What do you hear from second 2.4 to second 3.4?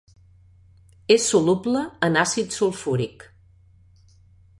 sulfúric.